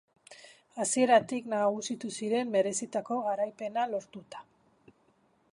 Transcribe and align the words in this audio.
Hasieratik 0.83 1.49
nagusitu 1.51 2.11
ziren 2.21 2.51
merezitako 2.57 3.21
garaipena 3.29 3.87
lortuta. 3.93 4.47